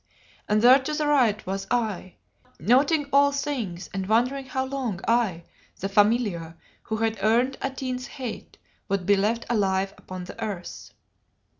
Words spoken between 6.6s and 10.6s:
who had earned Atene's hate, would be left alive upon the